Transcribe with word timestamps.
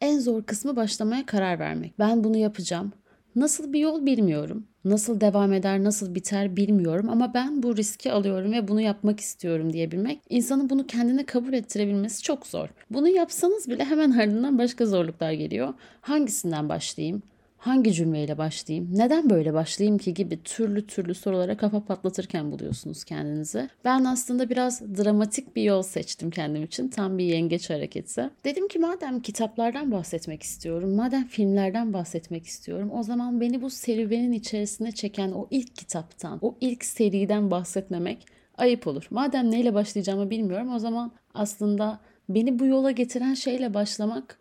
En 0.00 0.18
zor 0.18 0.42
kısmı 0.42 0.76
başlamaya 0.76 1.26
karar 1.26 1.58
vermek. 1.58 1.98
Ben 1.98 2.24
bunu 2.24 2.36
yapacağım. 2.36 2.92
Nasıl 3.36 3.72
bir 3.72 3.80
yol 3.80 4.06
bilmiyorum. 4.06 4.66
Nasıl 4.84 5.20
devam 5.20 5.52
eder, 5.52 5.84
nasıl 5.84 6.14
biter 6.14 6.56
bilmiyorum 6.56 7.08
ama 7.10 7.34
ben 7.34 7.62
bu 7.62 7.76
riski 7.76 8.12
alıyorum 8.12 8.52
ve 8.52 8.68
bunu 8.68 8.80
yapmak 8.80 9.20
istiyorum 9.20 9.72
diyebilmek, 9.72 10.20
insanın 10.28 10.70
bunu 10.70 10.86
kendine 10.86 11.26
kabul 11.26 11.52
ettirebilmesi 11.52 12.22
çok 12.22 12.46
zor. 12.46 12.68
Bunu 12.90 13.08
yapsanız 13.08 13.68
bile 13.68 13.84
hemen 13.84 14.10
ardından 14.10 14.58
başka 14.58 14.86
zorluklar 14.86 15.32
geliyor. 15.32 15.74
Hangisinden 16.00 16.68
başlayayım? 16.68 17.22
Hangi 17.60 17.92
cümleyle 17.92 18.38
başlayayım, 18.38 18.88
neden 18.92 19.30
böyle 19.30 19.54
başlayayım 19.54 19.98
ki 19.98 20.14
gibi 20.14 20.42
türlü 20.42 20.86
türlü 20.86 21.14
sorulara 21.14 21.56
kafa 21.56 21.84
patlatırken 21.84 22.52
buluyorsunuz 22.52 23.04
kendinizi. 23.04 23.68
Ben 23.84 24.04
aslında 24.04 24.50
biraz 24.50 24.96
dramatik 24.98 25.56
bir 25.56 25.62
yol 25.62 25.82
seçtim 25.82 26.30
kendim 26.30 26.62
için. 26.62 26.88
Tam 26.88 27.18
bir 27.18 27.24
yengeç 27.24 27.70
hareketi. 27.70 28.30
Dedim 28.44 28.68
ki 28.68 28.78
madem 28.78 29.20
kitaplardan 29.20 29.92
bahsetmek 29.92 30.42
istiyorum, 30.42 30.94
madem 30.94 31.24
filmlerden 31.24 31.92
bahsetmek 31.92 32.46
istiyorum, 32.46 32.90
o 32.94 33.02
zaman 33.02 33.40
beni 33.40 33.62
bu 33.62 33.70
serüvenin 33.70 34.32
içerisine 34.32 34.92
çeken 34.92 35.32
o 35.32 35.48
ilk 35.50 35.76
kitaptan, 35.76 36.38
o 36.42 36.56
ilk 36.60 36.84
seriden 36.84 37.50
bahsetmemek 37.50 38.26
ayıp 38.58 38.86
olur. 38.86 39.06
Madem 39.10 39.50
neyle 39.50 39.74
başlayacağımı 39.74 40.30
bilmiyorum 40.30 40.74
o 40.74 40.78
zaman 40.78 41.12
aslında 41.34 42.00
beni 42.28 42.58
bu 42.58 42.66
yola 42.66 42.90
getiren 42.90 43.34
şeyle 43.34 43.74
başlamak 43.74 44.38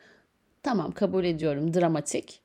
tamam 0.64 0.92
kabul 0.92 1.24
ediyorum 1.24 1.74
dramatik 1.74 2.42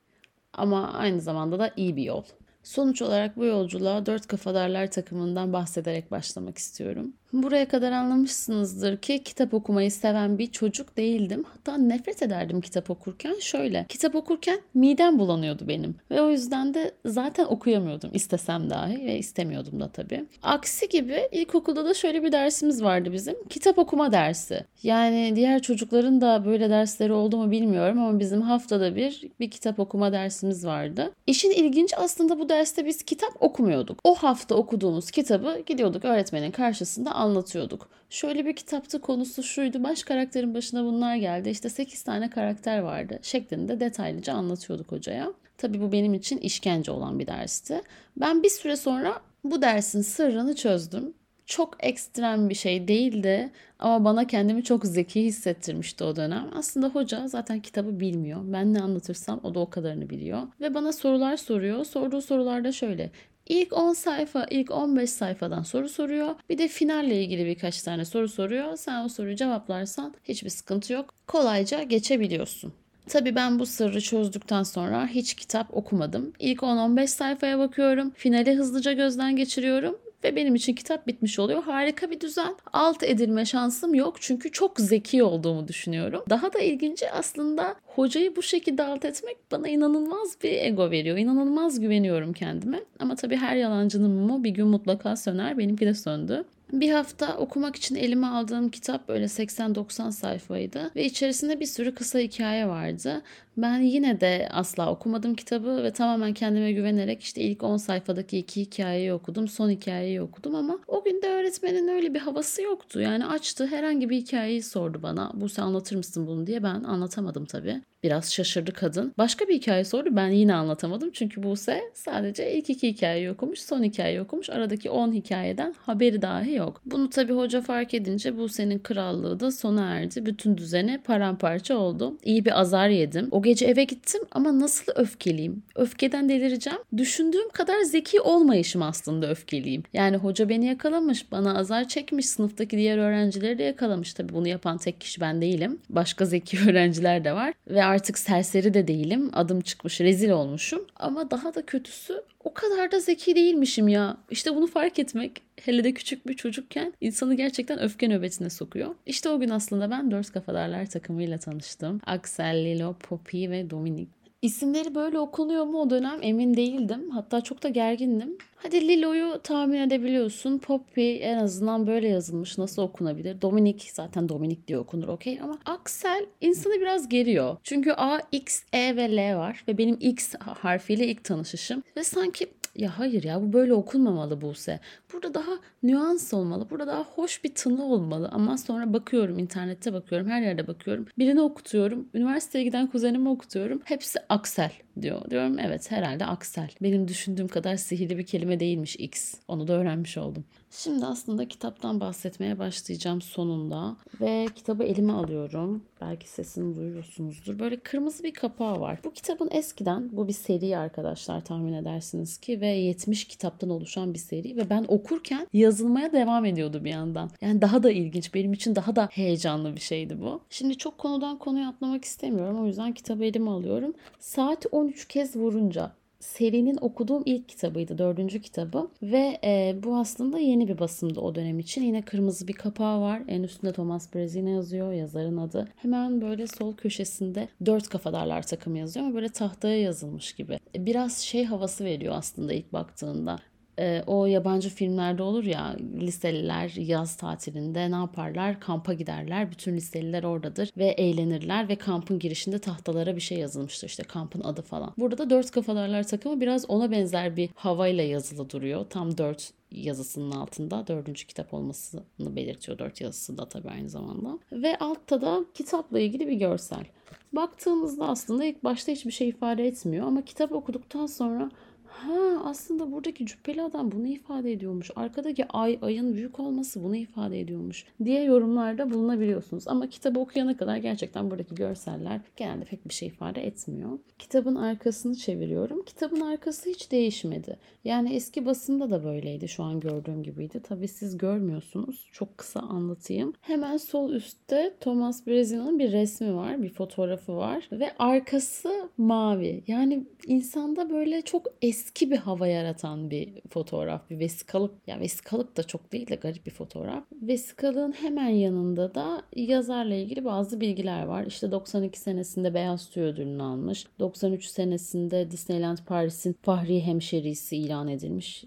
ama 0.56 0.92
aynı 0.92 1.20
zamanda 1.20 1.58
da 1.58 1.70
iyi 1.76 1.96
bir 1.96 2.02
yol. 2.02 2.24
Sonuç 2.62 3.02
olarak 3.02 3.36
bu 3.36 3.44
yolculuğa 3.44 4.06
dört 4.06 4.26
kafadarlar 4.26 4.90
takımından 4.90 5.52
bahsederek 5.52 6.10
başlamak 6.10 6.58
istiyorum. 6.58 7.12
Buraya 7.34 7.68
kadar 7.68 7.92
anlamışsınızdır 7.92 8.96
ki 8.96 9.22
kitap 9.24 9.54
okumayı 9.54 9.90
seven 9.90 10.38
bir 10.38 10.46
çocuk 10.46 10.96
değildim. 10.96 11.44
Hatta 11.52 11.78
nefret 11.78 12.22
ederdim 12.22 12.60
kitap 12.60 12.90
okurken. 12.90 13.34
Şöyle, 13.40 13.86
kitap 13.88 14.14
okurken 14.14 14.60
midem 14.74 15.18
bulanıyordu 15.18 15.68
benim. 15.68 15.94
Ve 16.10 16.22
o 16.22 16.30
yüzden 16.30 16.74
de 16.74 16.94
zaten 17.06 17.44
okuyamıyordum 17.44 18.10
istesem 18.12 18.70
dahi 18.70 19.06
ve 19.06 19.18
istemiyordum 19.18 19.80
da 19.80 19.88
tabii. 19.88 20.24
Aksi 20.42 20.88
gibi 20.88 21.28
ilkokulda 21.32 21.84
da 21.84 21.94
şöyle 21.94 22.22
bir 22.22 22.32
dersimiz 22.32 22.82
vardı 22.82 23.12
bizim. 23.12 23.36
Kitap 23.48 23.78
okuma 23.78 24.12
dersi. 24.12 24.64
Yani 24.82 25.32
diğer 25.36 25.62
çocukların 25.62 26.20
da 26.20 26.44
böyle 26.44 26.70
dersleri 26.70 27.12
oldu 27.12 27.36
mu 27.36 27.50
bilmiyorum 27.50 27.98
ama 27.98 28.20
bizim 28.20 28.40
haftada 28.40 28.96
bir 28.96 29.22
bir 29.40 29.50
kitap 29.50 29.78
okuma 29.78 30.12
dersimiz 30.12 30.66
vardı. 30.66 31.12
İşin 31.26 31.50
ilginci 31.50 31.96
aslında 31.96 32.38
bu 32.38 32.48
derste 32.48 32.86
biz 32.86 33.02
kitap 33.02 33.30
okumuyorduk. 33.40 33.98
O 34.04 34.14
hafta 34.14 34.54
okuduğumuz 34.54 35.10
kitabı 35.10 35.62
gidiyorduk 35.66 36.04
öğretmenin 36.04 36.50
karşısında 36.50 37.23
anlatıyorduk. 37.24 37.88
Şöyle 38.10 38.46
bir 38.46 38.56
kitapta 38.56 39.00
konusu 39.00 39.42
şuydu. 39.42 39.84
Baş 39.84 40.02
karakterin 40.02 40.54
başına 40.54 40.84
bunlar 40.84 41.16
geldi. 41.16 41.50
İşte 41.50 41.68
8 41.68 42.02
tane 42.02 42.30
karakter 42.30 42.78
vardı 42.78 43.18
şeklinde 43.22 43.80
detaylıca 43.80 44.34
anlatıyorduk 44.34 44.92
hocaya. 44.92 45.32
Tabii 45.58 45.80
bu 45.80 45.92
benim 45.92 46.14
için 46.14 46.38
işkence 46.38 46.90
olan 46.90 47.18
bir 47.18 47.26
dersti. 47.26 47.82
Ben 48.16 48.42
bir 48.42 48.48
süre 48.48 48.76
sonra 48.76 49.20
bu 49.44 49.62
dersin 49.62 50.02
sırrını 50.02 50.54
çözdüm. 50.54 51.14
Çok 51.46 51.84
ekstrem 51.84 52.48
bir 52.48 52.54
şey 52.54 52.88
değildi 52.88 53.50
ama 53.78 54.04
bana 54.04 54.26
kendimi 54.26 54.64
çok 54.64 54.86
zeki 54.86 55.24
hissettirmişti 55.24 56.04
o 56.04 56.16
dönem. 56.16 56.50
Aslında 56.54 56.88
hoca 56.88 57.28
zaten 57.28 57.60
kitabı 57.60 58.00
bilmiyor. 58.00 58.40
Ben 58.44 58.74
ne 58.74 58.80
anlatırsam 58.80 59.40
o 59.42 59.54
da 59.54 59.60
o 59.60 59.70
kadarını 59.70 60.10
biliyor. 60.10 60.42
Ve 60.60 60.74
bana 60.74 60.92
sorular 60.92 61.36
soruyor. 61.36 61.84
Sorduğu 61.84 62.22
sorular 62.22 62.64
da 62.64 62.72
şöyle. 62.72 63.10
İlk 63.46 63.72
10 63.72 63.92
sayfa, 63.92 64.46
ilk 64.50 64.70
15 64.70 65.10
sayfadan 65.10 65.62
soru 65.62 65.88
soruyor. 65.88 66.34
Bir 66.48 66.58
de 66.58 66.68
finalle 66.68 67.22
ilgili 67.22 67.46
birkaç 67.46 67.82
tane 67.82 68.04
soru 68.04 68.28
soruyor. 68.28 68.76
Sen 68.76 69.04
o 69.04 69.08
soruyu 69.08 69.36
cevaplarsan 69.36 70.14
hiçbir 70.24 70.50
sıkıntı 70.50 70.92
yok. 70.92 71.14
Kolayca 71.26 71.82
geçebiliyorsun. 71.82 72.72
Tabii 73.08 73.34
ben 73.34 73.58
bu 73.58 73.66
sırrı 73.66 74.00
çözdükten 74.00 74.62
sonra 74.62 75.06
hiç 75.06 75.34
kitap 75.34 75.76
okumadım. 75.76 76.32
İlk 76.38 76.60
10-15 76.60 77.06
sayfaya 77.06 77.58
bakıyorum. 77.58 78.10
Finali 78.10 78.54
hızlıca 78.54 78.92
gözden 78.92 79.36
geçiriyorum 79.36 79.98
ve 80.24 80.36
benim 80.36 80.54
için 80.54 80.74
kitap 80.74 81.06
bitmiş 81.06 81.38
oluyor. 81.38 81.62
Harika 81.62 82.10
bir 82.10 82.20
düzen. 82.20 82.54
Alt 82.72 83.02
edilme 83.02 83.44
şansım 83.44 83.94
yok 83.94 84.16
çünkü 84.20 84.50
çok 84.52 84.80
zeki 84.80 85.22
olduğumu 85.22 85.68
düşünüyorum. 85.68 86.22
Daha 86.30 86.52
da 86.52 86.58
ilginci 86.58 87.10
aslında 87.10 87.74
hocayı 87.86 88.36
bu 88.36 88.42
şekilde 88.42 88.82
alt 88.82 89.04
etmek 89.04 89.36
bana 89.52 89.68
inanılmaz 89.68 90.36
bir 90.42 90.52
ego 90.52 90.90
veriyor. 90.90 91.16
İnanılmaz 91.16 91.80
güveniyorum 91.80 92.32
kendime. 92.32 92.80
Ama 92.98 93.14
tabii 93.16 93.36
her 93.36 93.56
yalancının 93.56 94.10
mumu 94.10 94.44
bir 94.44 94.50
gün 94.50 94.66
mutlaka 94.66 95.16
söner. 95.16 95.58
Benimki 95.58 95.86
de 95.86 95.94
söndü. 95.94 96.44
Bir 96.72 96.90
hafta 96.90 97.36
okumak 97.36 97.76
için 97.76 97.94
elime 97.94 98.26
aldığım 98.26 98.68
kitap 98.68 99.08
böyle 99.08 99.24
80-90 99.24 100.12
sayfaydı 100.12 100.90
ve 100.96 101.04
içerisinde 101.04 101.60
bir 101.60 101.66
sürü 101.66 101.94
kısa 101.94 102.18
hikaye 102.18 102.68
vardı. 102.68 103.22
Ben 103.56 103.80
yine 103.80 104.20
de 104.20 104.48
asla 104.50 104.90
okumadım 104.90 105.34
kitabı 105.34 105.82
ve 105.82 105.92
tamamen 105.92 106.32
kendime 106.32 106.72
güvenerek 106.72 107.22
işte 107.22 107.40
ilk 107.40 107.62
10 107.62 107.76
sayfadaki 107.76 108.38
iki 108.38 108.60
hikayeyi 108.60 109.12
okudum, 109.12 109.48
son 109.48 109.70
hikayeyi 109.70 110.22
okudum 110.22 110.54
ama 110.54 110.78
o 110.88 111.04
gün 111.04 111.22
de 111.22 111.28
öğretmenin 111.28 111.88
öyle 111.88 112.14
bir 112.14 112.20
havası 112.20 112.62
yoktu. 112.62 113.00
Yani 113.00 113.26
açtı 113.26 113.66
herhangi 113.66 114.10
bir 114.10 114.16
hikayeyi 114.16 114.62
sordu 114.62 115.02
bana. 115.02 115.30
Bu 115.34 115.48
sen 115.48 115.62
anlatır 115.62 115.96
mısın 115.96 116.26
bunu 116.26 116.46
diye 116.46 116.62
ben 116.62 116.84
anlatamadım 116.84 117.44
tabii. 117.44 117.80
Biraz 118.02 118.32
şaşırdı 118.32 118.72
kadın. 118.72 119.14
Başka 119.18 119.48
bir 119.48 119.54
hikaye 119.54 119.84
sordu. 119.84 120.08
Ben 120.12 120.28
yine 120.28 120.54
anlatamadım. 120.54 121.10
Çünkü 121.12 121.42
Buse 121.42 121.80
sadece 121.94 122.52
ilk 122.52 122.70
iki 122.70 122.88
hikayeyi 122.88 123.30
okumuş, 123.30 123.60
son 123.60 123.82
hikayeyi 123.82 124.20
okumuş. 124.20 124.50
Aradaki 124.50 124.90
10 124.90 125.12
hikayeden 125.12 125.74
haberi 125.78 126.22
dahi 126.22 126.53
yok. 126.54 126.80
Bunu 126.86 127.10
tabii 127.10 127.32
hoca 127.32 127.60
fark 127.60 127.94
edince 127.94 128.38
Buse'nin 128.38 128.78
krallığı 128.78 129.40
da 129.40 129.50
sona 129.50 129.84
erdi. 129.84 130.26
Bütün 130.26 130.56
düzene 130.56 130.98
paramparça 131.04 131.76
oldu. 131.76 132.18
İyi 132.24 132.44
bir 132.44 132.60
azar 132.60 132.88
yedim. 132.88 133.28
O 133.30 133.42
gece 133.42 133.66
eve 133.66 133.84
gittim 133.84 134.20
ama 134.32 134.60
nasıl 134.60 134.92
öfkeliyim? 134.96 135.62
Öfkeden 135.74 136.28
delireceğim. 136.28 136.78
Düşündüğüm 136.96 137.48
kadar 137.48 137.80
zeki 137.80 138.20
olmayışım 138.20 138.82
aslında 138.82 139.30
öfkeliyim. 139.30 139.82
Yani 139.92 140.16
hoca 140.16 140.48
beni 140.48 140.66
yakalamış, 140.66 141.32
bana 141.32 141.58
azar 141.58 141.88
çekmiş, 141.88 142.26
sınıftaki 142.26 142.76
diğer 142.76 142.98
öğrencileri 142.98 143.58
de 143.58 143.62
yakalamış. 143.62 144.14
Tabii 144.14 144.34
bunu 144.34 144.48
yapan 144.48 144.78
tek 144.78 145.00
kişi 145.00 145.20
ben 145.20 145.40
değilim. 145.42 145.78
Başka 145.90 146.24
zeki 146.24 146.58
öğrenciler 146.68 147.24
de 147.24 147.32
var. 147.32 147.54
Ve 147.68 147.84
artık 147.84 148.18
serseri 148.18 148.74
de 148.74 148.88
değilim. 148.88 149.30
Adım 149.32 149.60
çıkmış, 149.60 150.00
rezil 150.00 150.30
olmuşum. 150.30 150.84
Ama 150.96 151.30
daha 151.30 151.54
da 151.54 151.66
kötüsü 151.66 152.22
o 152.44 152.54
kadar 152.54 152.92
da 152.92 153.00
zeki 153.00 153.36
değilmişim 153.36 153.88
ya. 153.88 154.16
İşte 154.30 154.56
bunu 154.56 154.66
fark 154.66 154.98
etmek 154.98 155.42
hele 155.62 155.84
de 155.84 155.94
küçük 155.94 156.28
bir 156.28 156.34
çocukken 156.34 156.92
insanı 157.00 157.34
gerçekten 157.34 157.78
öfke 157.78 158.08
nöbetine 158.08 158.50
sokuyor. 158.50 158.94
İşte 159.06 159.28
o 159.28 159.40
gün 159.40 159.48
aslında 159.48 159.90
ben 159.90 160.10
Dört 160.10 160.32
Kafadarlar 160.32 160.86
takımıyla 160.86 161.38
tanıştım. 161.38 162.00
Axel, 162.06 162.56
Lilo, 162.56 162.94
Poppy 162.94 163.50
ve 163.50 163.70
Dominic. 163.70 164.08
İsimleri 164.44 164.94
böyle 164.94 165.18
okunuyor 165.18 165.64
mu 165.64 165.80
o 165.80 165.90
dönem 165.90 166.18
emin 166.22 166.56
değildim. 166.56 167.10
Hatta 167.10 167.40
çok 167.40 167.62
da 167.62 167.68
gergindim. 167.68 168.38
Hadi 168.56 168.88
Lilo'yu 168.88 169.40
tahmin 169.44 169.78
edebiliyorsun. 169.78 170.58
Poppy 170.58 171.16
en 171.22 171.38
azından 171.38 171.86
böyle 171.86 172.08
yazılmış. 172.08 172.58
Nasıl 172.58 172.82
okunabilir? 172.82 173.42
Dominic 173.42 173.84
zaten 173.92 174.28
Dominic 174.28 174.60
diye 174.68 174.78
okunur 174.78 175.08
okey 175.08 175.40
ama 175.42 175.58
Axel 175.66 176.26
insanı 176.40 176.74
biraz 176.80 177.08
geriyor. 177.08 177.56
Çünkü 177.62 177.92
A, 177.92 178.18
X, 178.32 178.62
E 178.72 178.96
ve 178.96 179.16
L 179.16 179.36
var 179.36 179.64
ve 179.68 179.78
benim 179.78 179.96
X 180.00 180.34
harfiyle 180.38 181.06
ilk 181.06 181.24
tanışışım. 181.24 181.82
Ve 181.96 182.04
sanki 182.04 182.46
ya 182.76 182.98
hayır 182.98 183.22
ya 183.22 183.42
bu 183.42 183.52
böyle 183.52 183.74
okunmamalı 183.74 184.40
Buse. 184.40 184.80
Burada 185.12 185.34
daha 185.34 185.52
nüans 185.82 186.34
olmalı. 186.34 186.70
Burada 186.70 186.86
daha 186.86 187.04
hoş 187.04 187.44
bir 187.44 187.54
tını 187.54 187.84
olmalı. 187.84 188.28
Ama 188.32 188.58
sonra 188.58 188.92
bakıyorum 188.92 189.38
internette 189.38 189.92
bakıyorum 189.92 190.28
her 190.28 190.42
yerde 190.42 190.66
bakıyorum. 190.66 191.06
Birini 191.18 191.40
okutuyorum. 191.40 192.08
Üniversiteye 192.14 192.64
giden 192.64 192.86
kuzenimi 192.86 193.28
okutuyorum. 193.28 193.80
Hepsi 193.84 194.18
Aksel 194.28 194.72
diyor. 195.02 195.30
Diyorum 195.30 195.58
evet 195.58 195.90
herhalde 195.90 196.26
Aksel. 196.26 196.70
Benim 196.82 197.08
düşündüğüm 197.08 197.48
kadar 197.48 197.76
sihirli 197.76 198.18
bir 198.18 198.26
kelime 198.26 198.60
değilmiş 198.60 198.96
X. 198.96 199.34
Onu 199.48 199.68
da 199.68 199.72
öğrenmiş 199.72 200.18
oldum. 200.18 200.44
Şimdi 200.70 201.06
aslında 201.06 201.48
kitaptan 201.48 202.00
bahsetmeye 202.00 202.58
başlayacağım 202.58 203.20
sonunda. 203.22 203.96
Ve 204.20 204.46
kitabı 204.54 204.84
elime 204.84 205.12
alıyorum. 205.12 205.82
Belki 206.00 206.28
sesini 206.28 206.76
duyuyorsunuzdur. 206.76 207.58
Böyle 207.58 207.76
kırmızı 207.76 208.22
bir 208.22 208.34
kapağı 208.34 208.80
var. 208.80 208.98
Bu 209.04 209.12
kitabın 209.12 209.48
eskiden, 209.52 210.16
bu 210.16 210.28
bir 210.28 210.32
seri 210.32 210.78
arkadaşlar 210.78 211.44
tahmin 211.44 211.72
edersiniz 211.72 212.38
ki 212.38 212.60
ve 212.60 212.66
70 212.66 213.24
kitaptan 213.24 213.70
oluşan 213.70 214.14
bir 214.14 214.18
seri 214.18 214.56
ve 214.56 214.70
ben 214.70 214.84
okurken 214.88 215.46
yazılmaya 215.52 216.12
devam 216.12 216.44
ediyordu 216.44 216.84
bir 216.84 216.90
yandan. 216.90 217.30
Yani 217.40 217.62
daha 217.62 217.82
da 217.82 217.90
ilginç, 217.90 218.34
benim 218.34 218.52
için 218.52 218.76
daha 218.76 218.96
da 218.96 219.08
heyecanlı 219.12 219.74
bir 219.76 219.80
şeydi 219.80 220.20
bu. 220.20 220.40
Şimdi 220.50 220.78
çok 220.78 220.98
konudan 220.98 221.38
konuya 221.38 221.68
atlamak 221.68 222.04
istemiyorum. 222.04 222.62
O 222.62 222.66
yüzden 222.66 222.92
kitabı 222.92 223.24
elime 223.24 223.50
alıyorum. 223.50 223.94
Saat 224.18 224.66
13 224.84 225.08
kez 225.08 225.36
vurunca 225.36 225.92
serinin 226.20 226.78
okuduğum 226.80 227.22
ilk 227.26 227.48
kitabıydı. 227.48 227.98
Dördüncü 227.98 228.40
kitabı. 228.40 228.88
Ve 229.02 229.38
e, 229.44 229.76
bu 229.82 229.96
aslında 229.96 230.38
yeni 230.38 230.68
bir 230.68 230.78
basımdı 230.78 231.20
o 231.20 231.34
dönem 231.34 231.58
için. 231.58 231.82
Yine 231.82 232.02
kırmızı 232.02 232.48
bir 232.48 232.52
kapağı 232.52 233.00
var. 233.00 233.22
En 233.28 233.42
üstünde 233.42 233.72
Thomas 233.72 234.14
Brezina 234.14 234.50
yazıyor. 234.50 234.92
Yazarın 234.92 235.36
adı. 235.36 235.68
Hemen 235.76 236.20
böyle 236.20 236.46
sol 236.46 236.76
köşesinde 236.76 237.48
dört 237.66 237.88
kafadarlar 237.88 238.46
takımı 238.46 238.78
yazıyor 238.78 239.06
ama 239.06 239.14
böyle 239.14 239.28
tahtaya 239.28 239.80
yazılmış 239.80 240.32
gibi. 240.32 240.58
Biraz 240.76 241.18
şey 241.18 241.44
havası 241.44 241.84
veriyor 241.84 242.14
aslında 242.16 242.52
ilk 242.52 242.72
baktığında 242.72 243.38
e, 243.78 244.02
o 244.06 244.26
yabancı 244.26 244.68
filmlerde 244.68 245.22
olur 245.22 245.44
ya 245.44 245.76
liseliler 246.00 246.72
yaz 246.76 247.16
tatilinde 247.16 247.90
ne 247.90 247.94
yaparlar? 247.94 248.60
Kampa 248.60 248.92
giderler. 248.92 249.50
Bütün 249.50 249.76
liseliler 249.76 250.22
oradadır 250.24 250.70
ve 250.76 250.86
eğlenirler 250.86 251.68
ve 251.68 251.76
kampın 251.76 252.18
girişinde 252.18 252.58
tahtalara 252.58 253.16
bir 253.16 253.20
şey 253.20 253.38
yazılmıştır 253.38 253.88
işte 253.88 254.02
kampın 254.02 254.40
adı 254.40 254.62
falan. 254.62 254.92
Burada 254.98 255.18
da 255.18 255.30
dört 255.30 255.50
kafalarlar 255.50 256.08
takımı 256.08 256.40
biraz 256.40 256.70
ona 256.70 256.90
benzer 256.90 257.36
bir 257.36 257.50
havayla 257.54 258.04
yazılı 258.04 258.50
duruyor. 258.50 258.86
Tam 258.90 259.18
dört 259.18 259.52
yazısının 259.70 260.30
altında 260.30 260.86
dördüncü 260.86 261.26
kitap 261.26 261.54
olmasını 261.54 262.02
belirtiyor. 262.18 262.78
Dört 262.78 263.00
yazısı 263.00 263.38
da 263.38 263.48
tabii 263.48 263.68
aynı 263.68 263.88
zamanda. 263.88 264.38
Ve 264.52 264.78
altta 264.78 265.20
da 265.20 265.44
kitapla 265.54 266.00
ilgili 266.00 266.28
bir 266.28 266.36
görsel. 266.36 266.84
Baktığımızda 267.32 268.08
aslında 268.08 268.44
ilk 268.44 268.64
başta 268.64 268.92
hiçbir 268.92 269.10
şey 269.10 269.28
ifade 269.28 269.66
etmiyor 269.66 270.06
ama 270.06 270.22
kitap 270.22 270.52
okuduktan 270.52 271.06
sonra 271.06 271.50
Ha 271.94 272.42
aslında 272.44 272.92
buradaki 272.92 273.26
cübbeli 273.26 273.62
adam 273.62 273.92
bunu 273.92 274.06
ifade 274.06 274.52
ediyormuş. 274.52 274.90
Arkadaki 274.96 275.48
ay 275.48 275.78
ayın 275.82 276.14
büyük 276.14 276.40
olması 276.40 276.82
bunu 276.82 276.96
ifade 276.96 277.40
ediyormuş 277.40 277.84
diye 278.04 278.22
yorumlarda 278.22 278.90
bulunabiliyorsunuz. 278.90 279.68
Ama 279.68 279.88
kitabı 279.88 280.20
okuyana 280.20 280.56
kadar 280.56 280.76
gerçekten 280.76 281.30
buradaki 281.30 281.54
görseller 281.54 282.20
genelde 282.36 282.64
pek 282.64 282.88
bir 282.88 282.94
şey 282.94 283.08
ifade 283.08 283.46
etmiyor. 283.46 283.98
Kitabın 284.18 284.54
arkasını 284.54 285.14
çeviriyorum. 285.14 285.84
Kitabın 285.84 286.20
arkası 286.20 286.70
hiç 286.70 286.90
değişmedi. 286.92 287.56
Yani 287.84 288.14
eski 288.14 288.46
basında 288.46 288.90
da 288.90 289.04
böyleydi. 289.04 289.48
Şu 289.48 289.62
an 289.62 289.80
gördüğüm 289.80 290.22
gibiydi. 290.22 290.60
Tabii 290.68 290.88
siz 290.88 291.18
görmüyorsunuz. 291.18 292.08
Çok 292.12 292.38
kısa 292.38 292.60
anlatayım. 292.60 293.32
Hemen 293.40 293.76
sol 293.76 294.12
üstte 294.12 294.74
Thomas 294.80 295.26
Brezina'nın 295.26 295.78
bir 295.78 295.92
resmi 295.92 296.34
var. 296.34 296.62
Bir 296.62 296.68
fotoğrafı 296.68 297.36
var. 297.36 297.68
Ve 297.72 297.92
arkası 297.98 298.88
mavi. 298.96 299.64
Yani 299.66 300.04
insanda 300.26 300.90
böyle 300.90 301.22
çok 301.22 301.46
eski 301.62 301.83
eski 301.84 302.10
bir 302.10 302.16
hava 302.16 302.46
yaratan 302.46 303.10
bir 303.10 303.40
fotoğraf, 303.50 304.10
bir 304.10 304.18
vesikalık. 304.18 304.88
Ya 304.88 305.00
vesikalık 305.00 305.56
da 305.56 305.62
çok 305.62 305.92
değil 305.92 306.08
de 306.08 306.14
garip 306.14 306.46
bir 306.46 306.50
fotoğraf. 306.50 307.04
Vesikalığın 307.12 307.92
hemen 307.92 308.28
yanında 308.28 308.94
da 308.94 309.22
yazarla 309.36 309.94
ilgili 309.94 310.24
bazı 310.24 310.60
bilgiler 310.60 311.04
var. 311.04 311.26
İşte 311.26 311.52
92 311.52 312.00
senesinde 312.00 312.54
Beyaz 312.54 312.90
Tüy 312.90 313.02
ödülünü 313.02 313.42
almış. 313.42 313.86
93 313.98 314.44
senesinde 314.46 315.30
Disneyland 315.30 315.78
Paris'in 315.86 316.36
Fahri 316.42 316.80
Hemşerisi 316.80 317.56
ilan 317.56 317.88
edilmiş. 317.88 318.44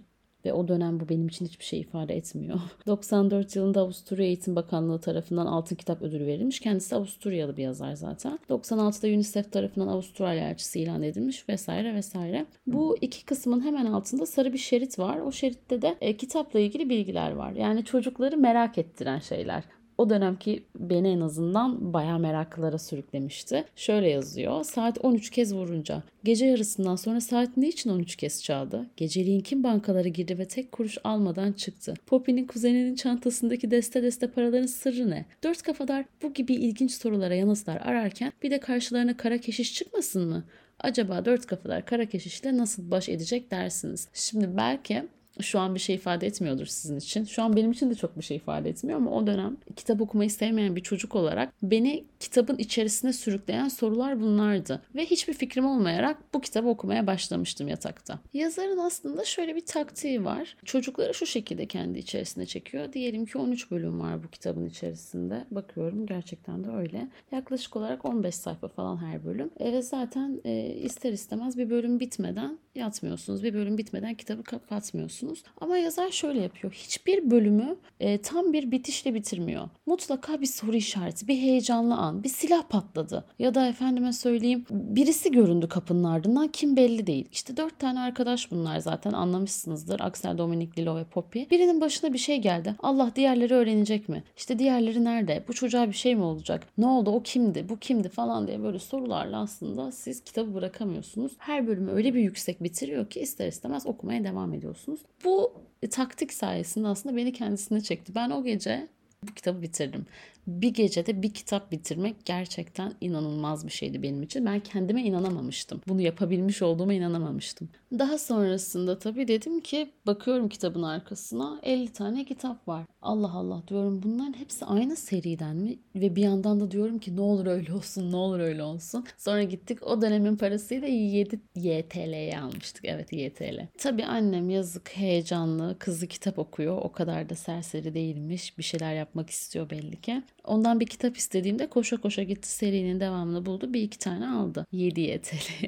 Ve 0.47 0.53
o 0.53 0.67
dönem 0.67 0.99
bu 0.99 1.09
benim 1.09 1.27
için 1.27 1.45
hiçbir 1.45 1.65
şey 1.65 1.79
ifade 1.79 2.15
etmiyor. 2.15 2.59
94 2.87 3.55
yılında 3.55 3.81
Avusturya 3.81 4.25
Eğitim 4.25 4.55
Bakanlığı 4.55 4.99
tarafından 4.99 5.45
Altın 5.45 5.75
Kitap 5.75 6.01
Ödülü 6.01 6.25
verilmiş. 6.25 6.59
Kendisi 6.59 6.95
Avusturyalı 6.95 7.57
bir 7.57 7.63
yazar 7.63 7.93
zaten. 7.93 8.39
96'da 8.49 9.07
UNICEF 9.07 9.51
tarafından 9.51 9.87
Avustralya 9.87 10.49
elçisi 10.49 10.79
ilan 10.79 11.03
edilmiş 11.03 11.49
vesaire 11.49 11.93
vesaire. 11.93 12.45
Bu 12.67 12.97
iki 13.01 13.25
kısmın 13.25 13.61
hemen 13.65 13.85
altında 13.85 14.25
sarı 14.25 14.53
bir 14.53 14.57
şerit 14.57 14.99
var. 14.99 15.17
O 15.17 15.31
şeritte 15.31 15.81
de 15.81 15.97
e, 16.01 16.17
kitapla 16.17 16.59
ilgili 16.59 16.89
bilgiler 16.89 17.31
var. 17.31 17.51
Yani 17.51 17.85
çocukları 17.85 18.37
merak 18.37 18.77
ettiren 18.77 19.19
şeyler 19.19 19.63
o 19.97 20.09
dönemki 20.09 20.63
beni 20.79 21.07
en 21.07 21.19
azından 21.19 21.93
baya 21.93 22.17
meraklılara 22.17 22.77
sürüklemişti. 22.77 23.65
Şöyle 23.75 24.09
yazıyor. 24.09 24.63
Saat 24.63 24.97
13 24.97 25.29
kez 25.29 25.55
vurunca. 25.55 26.03
Gece 26.23 26.45
yarısından 26.45 26.95
sonra 26.95 27.21
saat 27.21 27.57
ne 27.57 27.67
için 27.67 27.89
13 27.89 28.15
kez 28.15 28.43
çaldı? 28.43 28.85
Geceliğin 28.97 29.39
kim 29.39 29.63
bankalara 29.63 30.07
girdi 30.07 30.39
ve 30.39 30.47
tek 30.47 30.71
kuruş 30.71 30.97
almadan 31.03 31.51
çıktı? 31.51 31.93
Poppy'nin 32.05 32.47
kuzeninin 32.47 32.95
çantasındaki 32.95 33.71
deste 33.71 34.03
deste 34.03 34.27
paraların 34.27 34.65
sırrı 34.65 35.09
ne? 35.09 35.25
Dört 35.43 35.61
kafadar 35.61 36.05
bu 36.23 36.33
gibi 36.33 36.53
ilginç 36.53 36.91
sorulara 36.91 37.35
yanıtlar 37.35 37.75
ararken 37.75 38.33
bir 38.43 38.51
de 38.51 38.59
karşılarına 38.59 39.17
kara 39.17 39.37
keşiş 39.37 39.73
çıkmasın 39.73 40.29
mı? 40.29 40.43
Acaba 40.79 41.25
dört 41.25 41.45
kafalar 41.45 41.85
kara 41.85 42.05
keşişle 42.05 42.57
nasıl 42.57 42.91
baş 42.91 43.09
edecek 43.09 43.51
dersiniz? 43.51 44.07
Şimdi 44.13 44.57
belki 44.57 45.03
şu 45.41 45.59
an 45.59 45.75
bir 45.75 45.79
şey 45.79 45.95
ifade 45.95 46.27
etmiyordur 46.27 46.65
sizin 46.65 46.97
için. 46.97 47.25
Şu 47.25 47.43
an 47.43 47.55
benim 47.55 47.71
için 47.71 47.89
de 47.89 47.95
çok 47.95 48.17
bir 48.17 48.23
şey 48.23 48.37
ifade 48.37 48.69
etmiyor 48.69 48.99
ama 48.99 49.11
o 49.11 49.27
dönem 49.27 49.57
kitap 49.75 50.01
okumayı 50.01 50.31
sevmeyen 50.31 50.75
bir 50.75 50.81
çocuk 50.81 51.15
olarak 51.15 51.53
beni 51.63 52.03
kitabın 52.19 52.57
içerisine 52.57 53.13
sürükleyen 53.13 53.67
sorular 53.67 54.21
bunlardı. 54.21 54.81
Ve 54.95 55.05
hiçbir 55.05 55.33
fikrim 55.33 55.65
olmayarak 55.65 56.17
bu 56.33 56.41
kitabı 56.41 56.67
okumaya 56.67 57.07
başlamıştım 57.07 57.67
yatakta. 57.67 58.19
Yazarın 58.33 58.77
aslında 58.77 59.25
şöyle 59.25 59.55
bir 59.55 59.65
taktiği 59.65 60.25
var. 60.25 60.57
Çocukları 60.65 61.13
şu 61.13 61.25
şekilde 61.25 61.65
kendi 61.65 61.99
içerisine 61.99 62.45
çekiyor. 62.45 62.93
Diyelim 62.93 63.25
ki 63.25 63.37
13 63.37 63.71
bölüm 63.71 63.99
var 63.99 64.23
bu 64.23 64.27
kitabın 64.27 64.65
içerisinde. 64.65 65.45
Bakıyorum 65.51 66.05
gerçekten 66.05 66.63
de 66.63 66.69
öyle. 66.69 67.07
Yaklaşık 67.31 67.75
olarak 67.75 68.05
15 68.05 68.35
sayfa 68.35 68.67
falan 68.67 68.97
her 68.97 69.25
bölüm. 69.25 69.49
E, 69.59 69.81
zaten 69.81 70.41
e, 70.45 70.67
ister 70.67 71.13
istemez 71.13 71.57
bir 71.57 71.69
bölüm 71.69 71.99
bitmeden 71.99 72.59
yatmıyorsunuz. 72.77 73.43
Bir 73.43 73.53
bölüm 73.53 73.77
bitmeden 73.77 74.13
kitabı 74.13 74.43
kapatmıyorsunuz. 74.43 75.43
Ama 75.61 75.77
yazar 75.77 76.11
şöyle 76.11 76.41
yapıyor. 76.41 76.73
Hiçbir 76.73 77.31
bölümü 77.31 77.75
e, 77.99 78.17
tam 78.17 78.53
bir 78.53 78.71
bitişle 78.71 79.13
bitirmiyor. 79.13 79.69
Mutlaka 79.85 80.41
bir 80.41 80.45
soru 80.45 80.75
işareti, 80.75 81.27
bir 81.27 81.37
heyecanlı 81.37 81.95
an, 81.95 82.23
bir 82.23 82.29
silah 82.29 82.63
patladı. 82.69 83.25
Ya 83.39 83.55
da 83.55 83.67
efendime 83.67 84.13
söyleyeyim 84.13 84.65
birisi 84.69 85.31
göründü 85.31 85.67
kapının 85.69 86.03
ardından 86.03 86.47
kim 86.47 86.75
belli 86.75 87.07
değil. 87.07 87.27
İşte 87.31 87.57
dört 87.57 87.79
tane 87.79 87.99
arkadaş 87.99 88.51
bunlar 88.51 88.79
zaten 88.79 89.11
anlamışsınızdır. 89.11 89.99
Axel, 89.99 90.37
Dominic, 90.37 90.71
Lilo 90.77 90.95
ve 90.95 91.03
Poppy. 91.03 91.41
Birinin 91.51 91.81
başına 91.81 92.13
bir 92.13 92.17
şey 92.17 92.37
geldi. 92.37 92.75
Allah 92.79 93.11
diğerleri 93.15 93.53
öğrenecek 93.53 94.09
mi? 94.09 94.23
İşte 94.37 94.59
diğerleri 94.59 95.03
nerede? 95.03 95.43
Bu 95.47 95.53
çocuğa 95.53 95.87
bir 95.87 95.93
şey 95.93 96.15
mi 96.15 96.23
olacak? 96.23 96.67
Ne 96.77 96.85
oldu? 96.85 97.11
O 97.11 97.23
kimdi? 97.23 97.69
Bu 97.69 97.77
kimdi? 97.79 98.09
Falan 98.09 98.47
diye 98.47 98.63
böyle 98.63 98.79
sorularla 98.79 99.39
aslında 99.39 99.91
siz 99.91 100.23
kitabı 100.23 100.53
bırakamıyorsunuz. 100.53 101.31
Her 101.37 101.67
bölümü 101.67 101.91
öyle 101.91 102.13
bir 102.13 102.19
yüksek 102.19 102.61
bitiriyor 102.67 103.09
ki 103.09 103.19
ister 103.19 103.47
istemez 103.47 103.87
okumaya 103.87 104.23
devam 104.23 104.53
ediyorsunuz. 104.53 104.99
Bu 105.23 105.53
taktik 105.91 106.33
sayesinde 106.33 106.87
aslında 106.87 107.15
beni 107.15 107.33
kendisine 107.33 107.81
çekti. 107.81 108.15
Ben 108.15 108.29
o 108.29 108.43
gece 108.43 108.87
bu 109.23 109.33
kitabı 109.33 109.61
bitirdim 109.61 110.05
bir 110.47 110.73
gecede 110.73 111.21
bir 111.21 111.33
kitap 111.33 111.71
bitirmek 111.71 112.25
gerçekten 112.25 112.93
inanılmaz 113.01 113.65
bir 113.65 113.71
şeydi 113.71 114.03
benim 114.03 114.23
için. 114.23 114.45
Ben 114.45 114.59
kendime 114.59 115.03
inanamamıştım. 115.03 115.81
Bunu 115.87 116.01
yapabilmiş 116.01 116.61
olduğuma 116.61 116.93
inanamamıştım. 116.93 117.69
Daha 117.91 118.17
sonrasında 118.17 118.99
tabii 118.99 119.27
dedim 119.27 119.59
ki 119.59 119.91
bakıyorum 120.07 120.49
kitabın 120.49 120.83
arkasına 120.83 121.59
50 121.63 121.93
tane 121.93 122.25
kitap 122.25 122.67
var. 122.67 122.85
Allah 123.01 123.31
Allah 123.33 123.63
diyorum 123.67 124.03
bunların 124.03 124.33
hepsi 124.33 124.65
aynı 124.65 124.95
seriden 124.95 125.55
mi? 125.55 125.79
Ve 125.95 126.15
bir 126.15 126.21
yandan 126.21 126.59
da 126.59 126.71
diyorum 126.71 126.99
ki 126.99 127.15
ne 127.15 127.21
olur 127.21 127.45
öyle 127.45 127.73
olsun 127.73 128.11
ne 128.11 128.15
olur 128.15 128.39
öyle 128.39 128.63
olsun. 128.63 129.05
Sonra 129.17 129.43
gittik 129.43 129.87
o 129.87 130.01
dönemin 130.01 130.35
parasıyla 130.35 130.87
7 130.87 131.39
YTL'ye 131.55 132.39
almıştık. 132.39 132.85
Evet 132.85 133.13
YTL. 133.13 133.67
Tabii 133.77 134.05
annem 134.05 134.49
yazık 134.49 134.89
heyecanlı 134.97 135.75
kızı 135.79 136.07
kitap 136.07 136.39
okuyor. 136.39 136.77
O 136.81 136.91
kadar 136.91 137.29
da 137.29 137.35
serseri 137.35 137.93
değilmiş. 137.93 138.57
Bir 138.57 138.63
şeyler 138.63 138.93
yapmak 138.93 139.29
istiyor 139.29 139.69
belli 139.69 140.01
ki. 140.01 140.23
Ondan 140.47 140.79
bir 140.79 140.85
kitap 140.85 141.17
istediğimde 141.17 141.67
koşa 141.67 141.97
koşa 141.97 142.23
gitti 142.23 142.49
serinin 142.49 142.99
devamını 142.99 143.45
buldu. 143.45 143.73
Bir 143.73 143.81
iki 143.81 143.99
tane 143.99 144.27
aldı. 144.29 144.65
7 144.71 145.01
YTL. 145.01 145.67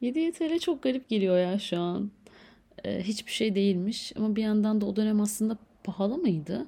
7 0.00 0.18
YTL 0.20 0.58
çok 0.58 0.82
garip 0.82 1.08
geliyor 1.08 1.38
ya 1.38 1.58
şu 1.58 1.78
an. 1.78 2.10
Ee, 2.84 3.02
hiçbir 3.02 3.32
şey 3.32 3.54
değilmiş. 3.54 4.12
Ama 4.16 4.36
bir 4.36 4.42
yandan 4.42 4.80
da 4.80 4.86
o 4.86 4.96
dönem 4.96 5.20
aslında 5.20 5.58
pahalı 5.84 6.18
mıydı? 6.18 6.66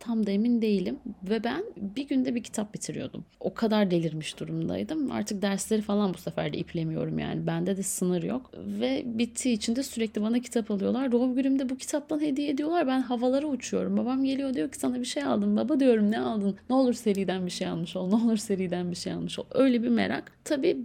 Tam 0.00 0.26
da 0.26 0.30
emin 0.30 0.62
değilim 0.62 0.98
ve 1.22 1.44
ben 1.44 1.64
bir 1.76 2.08
günde 2.08 2.34
bir 2.34 2.42
kitap 2.42 2.74
bitiriyordum. 2.74 3.24
O 3.40 3.54
kadar 3.54 3.90
delirmiş 3.90 4.40
durumdaydım. 4.40 5.10
Artık 5.10 5.42
dersleri 5.42 5.82
falan 5.82 6.14
bu 6.14 6.18
sefer 6.18 6.52
de 6.52 6.58
iplemiyorum 6.58 7.18
yani. 7.18 7.46
Bende 7.46 7.76
de 7.76 7.82
sınır 7.82 8.22
yok 8.22 8.50
ve 8.56 9.02
bittiği 9.06 9.54
için 9.54 9.76
de 9.76 9.82
sürekli 9.82 10.22
bana 10.22 10.40
kitap 10.40 10.70
alıyorlar. 10.70 11.12
Doğum 11.12 11.34
günümde 11.34 11.68
bu 11.68 11.76
kitaptan 11.76 12.20
hediye 12.20 12.50
ediyorlar. 12.50 12.86
Ben 12.86 13.00
havalara 13.00 13.46
uçuyorum. 13.46 13.96
Babam 13.96 14.24
geliyor 14.24 14.54
diyor 14.54 14.70
ki 14.70 14.78
sana 14.78 15.00
bir 15.00 15.04
şey 15.04 15.22
aldım. 15.22 15.56
Baba 15.56 15.80
diyorum 15.80 16.10
ne 16.10 16.20
aldın? 16.20 16.56
Ne 16.70 16.76
olur 16.76 16.92
seriden 16.92 17.46
bir 17.46 17.50
şey 17.50 17.66
almış 17.66 17.96
ol. 17.96 18.08
Ne 18.08 18.14
olur 18.24 18.36
seriden 18.36 18.90
bir 18.90 18.96
şey 18.96 19.12
almış 19.12 19.38
ol. 19.38 19.44
Öyle 19.50 19.82
bir 19.82 19.88
merak. 19.88 20.32
Tabii 20.44 20.76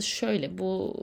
şöyle 0.00 0.58
bu 0.58 0.96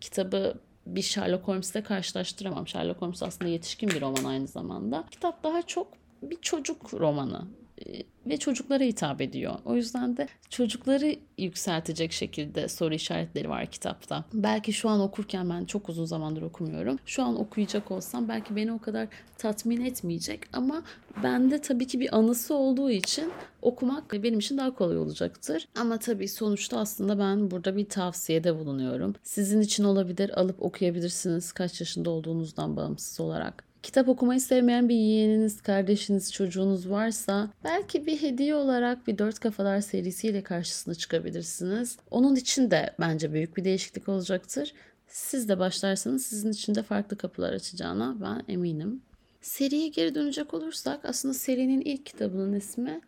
kitabı 0.00 0.54
bir 0.86 1.02
Sherlock 1.02 1.48
Holmes'le 1.48 1.84
karşılaştıramam. 1.84 2.68
Sherlock 2.68 3.02
Holmes 3.02 3.22
aslında 3.22 3.50
yetişkin 3.50 3.88
bir 3.88 4.00
roman 4.00 4.24
aynı 4.24 4.46
zamanda. 4.46 5.04
Kitap 5.10 5.44
daha 5.44 5.62
çok 5.62 6.03
bir 6.30 6.36
çocuk 6.36 6.94
romanı 6.94 7.46
ee, 7.86 8.02
ve 8.26 8.36
çocuklara 8.36 8.84
hitap 8.84 9.20
ediyor. 9.20 9.54
O 9.64 9.74
yüzden 9.74 10.16
de 10.16 10.28
çocukları 10.50 11.16
yükseltecek 11.38 12.12
şekilde 12.12 12.68
soru 12.68 12.94
işaretleri 12.94 13.48
var 13.48 13.66
kitapta. 13.66 14.24
Belki 14.32 14.72
şu 14.72 14.88
an 14.88 15.00
okurken 15.00 15.50
ben 15.50 15.64
çok 15.64 15.88
uzun 15.88 16.04
zamandır 16.04 16.42
okumuyorum. 16.42 16.98
Şu 17.06 17.22
an 17.22 17.40
okuyacak 17.40 17.90
olsam 17.90 18.28
belki 18.28 18.56
beni 18.56 18.72
o 18.72 18.78
kadar 18.78 19.08
tatmin 19.38 19.84
etmeyecek 19.84 20.40
ama 20.52 20.82
bende 21.22 21.60
tabii 21.60 21.86
ki 21.86 22.00
bir 22.00 22.16
anısı 22.16 22.54
olduğu 22.54 22.90
için 22.90 23.32
okumak 23.62 24.12
benim 24.12 24.38
için 24.38 24.58
daha 24.58 24.74
kolay 24.74 24.98
olacaktır. 24.98 25.68
Ama 25.76 25.98
tabii 25.98 26.28
sonuçta 26.28 26.78
aslında 26.78 27.18
ben 27.18 27.50
burada 27.50 27.76
bir 27.76 27.88
tavsiyede 27.88 28.58
bulunuyorum. 28.58 29.14
Sizin 29.22 29.60
için 29.60 29.84
olabilir, 29.84 30.40
alıp 30.40 30.62
okuyabilirsiniz 30.62 31.52
kaç 31.52 31.80
yaşında 31.80 32.10
olduğunuzdan 32.10 32.76
bağımsız 32.76 33.20
olarak. 33.20 33.73
Kitap 33.84 34.08
okumayı 34.08 34.40
sevmeyen 34.40 34.88
bir 34.88 34.94
yeğeniniz, 34.94 35.62
kardeşiniz, 35.62 36.32
çocuğunuz 36.32 36.90
varsa 36.90 37.50
belki 37.64 38.06
bir 38.06 38.22
hediye 38.22 38.54
olarak 38.54 39.06
bir 39.06 39.18
Dört 39.18 39.38
Kafalar 39.38 39.80
serisiyle 39.80 40.42
karşısına 40.42 40.94
çıkabilirsiniz. 40.94 41.96
Onun 42.10 42.36
için 42.36 42.70
de 42.70 42.94
bence 43.00 43.32
büyük 43.32 43.56
bir 43.56 43.64
değişiklik 43.64 44.08
olacaktır. 44.08 44.72
Siz 45.06 45.48
de 45.48 45.58
başlarsanız 45.58 46.26
sizin 46.26 46.52
için 46.52 46.74
de 46.74 46.82
farklı 46.82 47.16
kapılar 47.16 47.52
açacağına 47.52 48.16
ben 48.20 48.52
eminim. 48.52 49.02
Seriye 49.40 49.88
geri 49.88 50.14
dönecek 50.14 50.54
olursak 50.54 51.04
aslında 51.04 51.34
serinin 51.34 51.80
ilk 51.80 52.06
kitabının 52.06 52.52
ismi 52.52 53.00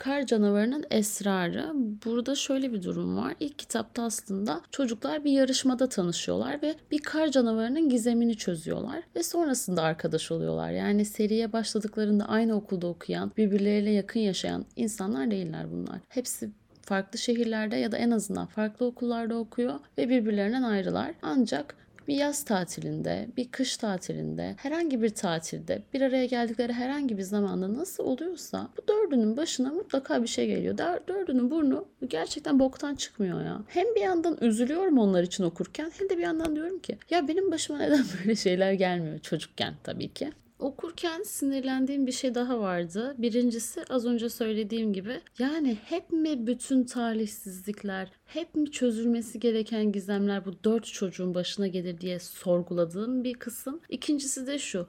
Kar 0.00 0.26
Canavarının 0.26 0.84
Esrarı. 0.90 1.72
Burada 2.04 2.34
şöyle 2.34 2.72
bir 2.72 2.82
durum 2.82 3.16
var. 3.16 3.34
İlk 3.40 3.58
kitapta 3.58 4.02
aslında 4.02 4.60
çocuklar 4.70 5.24
bir 5.24 5.32
yarışmada 5.32 5.88
tanışıyorlar 5.88 6.62
ve 6.62 6.74
bir 6.90 6.98
kar 6.98 7.28
canavarının 7.28 7.88
gizemini 7.88 8.36
çözüyorlar 8.36 9.02
ve 9.16 9.22
sonrasında 9.22 9.82
arkadaş 9.82 10.30
oluyorlar. 10.30 10.70
Yani 10.70 11.04
seriye 11.04 11.52
başladıklarında 11.52 12.24
aynı 12.24 12.56
okulda 12.56 12.86
okuyan, 12.86 13.32
birbirleriyle 13.36 13.90
yakın 13.90 14.20
yaşayan 14.20 14.64
insanlar 14.76 15.30
değiller 15.30 15.66
bunlar. 15.72 16.00
Hepsi 16.08 16.50
farklı 16.82 17.18
şehirlerde 17.18 17.76
ya 17.76 17.92
da 17.92 17.96
en 17.96 18.10
azından 18.10 18.46
farklı 18.46 18.86
okullarda 18.86 19.36
okuyor 19.36 19.74
ve 19.98 20.08
birbirlerinden 20.08 20.62
ayrılar. 20.62 21.14
Ancak 21.22 21.74
bir 22.10 22.14
yaz 22.14 22.44
tatilinde, 22.44 23.28
bir 23.36 23.48
kış 23.48 23.76
tatilinde, 23.76 24.54
herhangi 24.58 25.02
bir 25.02 25.08
tatilde 25.08 25.82
bir 25.94 26.00
araya 26.00 26.26
geldikleri 26.26 26.72
herhangi 26.72 27.18
bir 27.18 27.22
zamanda 27.22 27.74
nasıl 27.74 28.04
oluyorsa 28.04 28.68
bu 28.78 28.88
dördünün 28.88 29.36
başına 29.36 29.68
mutlaka 29.68 30.22
bir 30.22 30.28
şey 30.28 30.46
geliyor. 30.46 30.78
Dördünün 31.08 31.50
burnu 31.50 31.88
gerçekten 32.08 32.58
boktan 32.58 32.94
çıkmıyor 32.94 33.44
ya. 33.44 33.62
Hem 33.68 33.94
bir 33.94 34.00
yandan 34.00 34.38
üzülüyorum 34.40 34.98
onlar 34.98 35.22
için 35.22 35.44
okurken 35.44 35.92
hem 35.98 36.08
de 36.08 36.18
bir 36.18 36.22
yandan 36.22 36.56
diyorum 36.56 36.78
ki 36.78 36.98
ya 37.10 37.28
benim 37.28 37.50
başıma 37.50 37.78
neden 37.78 38.04
böyle 38.18 38.36
şeyler 38.36 38.72
gelmiyor 38.72 39.18
çocukken 39.18 39.74
tabii 39.84 40.08
ki. 40.08 40.32
Okurken 40.60 41.22
sinirlendiğim 41.22 42.06
bir 42.06 42.12
şey 42.12 42.34
daha 42.34 42.60
vardı. 42.60 43.14
Birincisi 43.18 43.84
az 43.90 44.06
önce 44.06 44.28
söylediğim 44.28 44.92
gibi 44.92 45.20
yani 45.38 45.78
hep 45.84 46.12
mi 46.12 46.46
bütün 46.46 46.84
talihsizlikler, 46.84 48.10
hep 48.26 48.54
mi 48.54 48.70
çözülmesi 48.70 49.40
gereken 49.40 49.92
gizemler 49.92 50.44
bu 50.44 50.64
dört 50.64 50.84
çocuğun 50.84 51.34
başına 51.34 51.66
gelir 51.66 52.00
diye 52.00 52.18
sorguladığım 52.18 53.24
bir 53.24 53.34
kısım. 53.34 53.80
İkincisi 53.88 54.46
de 54.46 54.58
şu. 54.58 54.86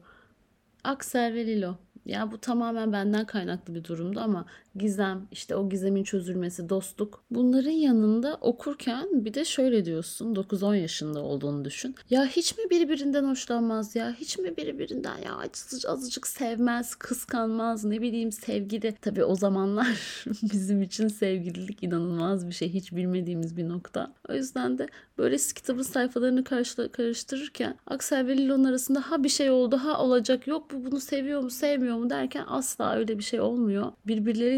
Aksel 0.83 1.33
ve 1.33 1.47
Lilo 1.47 1.75
ya 2.05 2.31
bu 2.31 2.37
tamamen 2.37 2.93
benden 2.93 3.25
kaynaklı 3.25 3.75
bir 3.75 3.83
durumdu 3.83 4.19
ama 4.19 4.45
gizem, 4.75 5.27
işte 5.31 5.55
o 5.55 5.69
gizemin 5.69 6.03
çözülmesi, 6.03 6.69
dostluk. 6.69 7.23
Bunların 7.31 7.71
yanında 7.71 8.37
okurken 8.41 9.25
bir 9.25 9.33
de 9.33 9.45
şöyle 9.45 9.85
diyorsun 9.85 10.35
9-10 10.35 10.75
yaşında 10.75 11.21
olduğunu 11.23 11.65
düşün. 11.65 11.95
Ya 12.09 12.25
hiç 12.25 12.57
mi 12.57 12.63
birbirinden 12.69 13.23
hoşlanmaz 13.23 13.95
ya? 13.95 14.15
Hiç 14.19 14.37
mi 14.37 14.57
birbirinden 14.57 15.17
ya 15.17 15.35
azıcık, 15.35 15.89
azıcık 15.89 16.27
sevmez, 16.27 16.95
kıskanmaz 16.95 17.85
ne 17.85 18.01
bileyim 18.01 18.31
sevgili. 18.31 18.95
Tabii 19.01 19.23
o 19.23 19.35
zamanlar 19.35 20.25
bizim 20.53 20.81
için 20.81 21.07
sevgililik 21.07 21.83
inanılmaz 21.83 22.47
bir 22.47 22.53
şey. 22.53 22.73
Hiç 22.73 22.91
bilmediğimiz 22.91 23.57
bir 23.57 23.69
nokta. 23.69 24.13
O 24.29 24.33
yüzden 24.33 24.77
de 24.77 24.87
böyle 25.17 25.37
kitabın 25.37 25.81
sayfalarını 25.81 26.43
karıştırırken 26.91 27.75
Aksel 27.87 28.27
ve 28.27 28.37
Lilon 28.37 28.63
arasında 28.63 29.11
ha 29.11 29.23
bir 29.23 29.29
şey 29.29 29.49
oldu 29.49 29.77
ha 29.77 30.03
olacak 30.03 30.47
yok 30.47 30.71
bu 30.73 30.85
bunu 30.85 30.99
seviyor 30.99 31.41
mu 31.41 31.49
sevmiyor 31.49 31.97
mu 31.97 32.09
derken 32.09 32.45
asla 32.47 32.95
öyle 32.95 33.17
bir 33.17 33.23
şey 33.23 33.41
olmuyor. 33.41 33.91